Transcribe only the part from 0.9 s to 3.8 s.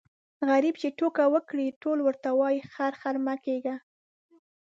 ټوکه وکړي ټول ورته وايي خر خر مه کېږه.